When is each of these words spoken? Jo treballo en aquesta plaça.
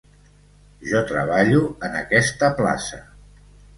Jo 0.91 1.01
treballo 1.11 1.61
en 1.89 1.99
aquesta 1.99 2.51
plaça. 2.61 3.03